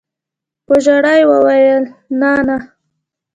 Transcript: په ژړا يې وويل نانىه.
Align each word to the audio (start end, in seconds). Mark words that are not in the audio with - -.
په 0.65 0.73
ژړا 0.83 1.13
يې 1.19 1.25
وويل 1.31 1.83
نانىه. 2.19 2.57